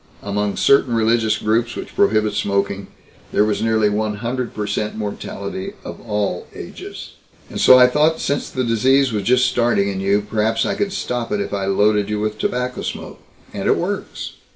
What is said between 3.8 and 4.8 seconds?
one hundred per